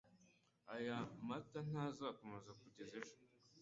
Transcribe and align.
Aya 0.75 0.97
mata 1.27 1.59
ntazakomeza 1.69 2.51
kugeza 2.61 2.93
ejo. 2.99 3.17